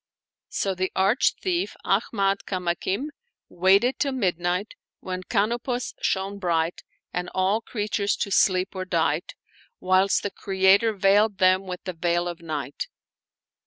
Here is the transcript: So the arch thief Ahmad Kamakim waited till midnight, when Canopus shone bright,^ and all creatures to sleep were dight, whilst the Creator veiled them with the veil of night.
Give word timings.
So 0.49 0.73
the 0.73 0.91
arch 0.95 1.35
thief 1.43 1.75
Ahmad 1.85 2.45
Kamakim 2.47 3.09
waited 3.49 3.99
till 3.99 4.13
midnight, 4.13 4.73
when 4.99 5.21
Canopus 5.21 5.93
shone 6.01 6.39
bright,^ 6.39 6.79
and 7.13 7.29
all 7.35 7.61
creatures 7.61 8.15
to 8.15 8.31
sleep 8.31 8.73
were 8.73 8.83
dight, 8.83 9.35
whilst 9.79 10.23
the 10.23 10.31
Creator 10.31 10.93
veiled 10.93 11.37
them 11.37 11.67
with 11.67 11.83
the 11.83 11.93
veil 11.93 12.27
of 12.27 12.41
night. 12.41 12.87